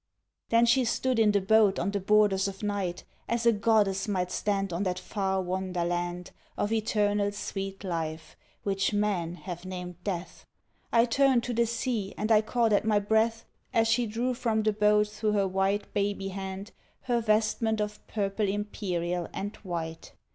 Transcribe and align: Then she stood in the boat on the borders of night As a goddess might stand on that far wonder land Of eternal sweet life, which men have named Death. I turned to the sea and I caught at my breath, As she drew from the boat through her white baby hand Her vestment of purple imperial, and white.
Then 0.49 0.65
she 0.65 0.83
stood 0.83 1.19
in 1.19 1.31
the 1.31 1.39
boat 1.39 1.77
on 1.77 1.91
the 1.91 1.99
borders 1.99 2.47
of 2.47 2.63
night 2.63 3.03
As 3.29 3.45
a 3.45 3.51
goddess 3.51 4.07
might 4.07 4.31
stand 4.31 4.73
on 4.73 4.81
that 4.81 4.97
far 4.97 5.43
wonder 5.43 5.85
land 5.85 6.31
Of 6.57 6.71
eternal 6.73 7.31
sweet 7.33 7.83
life, 7.83 8.35
which 8.63 8.93
men 8.95 9.35
have 9.35 9.63
named 9.63 10.03
Death. 10.03 10.47
I 10.91 11.05
turned 11.05 11.43
to 11.43 11.53
the 11.53 11.67
sea 11.67 12.15
and 12.17 12.31
I 12.31 12.41
caught 12.41 12.73
at 12.73 12.83
my 12.83 12.97
breath, 12.97 13.45
As 13.75 13.87
she 13.87 14.07
drew 14.07 14.33
from 14.33 14.63
the 14.63 14.73
boat 14.73 15.07
through 15.07 15.33
her 15.33 15.47
white 15.47 15.93
baby 15.93 16.29
hand 16.29 16.71
Her 17.01 17.21
vestment 17.21 17.79
of 17.79 17.99
purple 18.07 18.47
imperial, 18.47 19.29
and 19.35 19.55
white. 19.57 20.13